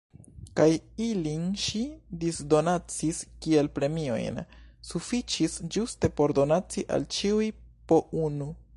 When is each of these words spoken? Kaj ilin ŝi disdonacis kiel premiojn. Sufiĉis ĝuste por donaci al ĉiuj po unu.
Kaj 0.59 0.65
ilin 1.07 1.43
ŝi 1.63 1.81
disdonacis 2.23 3.21
kiel 3.45 3.69
premiojn. 3.77 4.41
Sufiĉis 4.93 5.61
ĝuste 5.77 6.13
por 6.21 6.37
donaci 6.41 6.89
al 6.97 7.09
ĉiuj 7.19 7.53
po 7.93 8.05
unu. 8.29 8.55